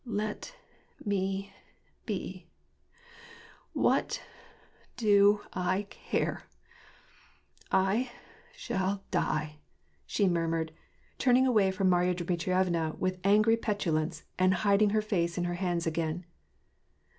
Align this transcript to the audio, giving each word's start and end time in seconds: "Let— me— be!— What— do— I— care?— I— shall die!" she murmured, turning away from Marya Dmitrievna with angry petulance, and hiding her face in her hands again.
"Let— 0.03 0.55
me— 1.05 1.53
be!— 2.07 2.47
What— 3.73 4.19
do— 4.97 5.41
I— 5.53 5.83
care?— 5.91 6.41
I— 7.91 8.09
shall 8.57 9.03
die!" 9.11 9.59
she 10.07 10.27
murmured, 10.27 10.71
turning 11.19 11.45
away 11.45 11.69
from 11.69 11.87
Marya 11.87 12.15
Dmitrievna 12.15 12.95
with 12.97 13.19
angry 13.23 13.57
petulance, 13.57 14.23
and 14.39 14.55
hiding 14.65 14.89
her 14.89 15.03
face 15.03 15.37
in 15.37 15.43
her 15.43 15.53
hands 15.61 15.85
again. 15.85 16.25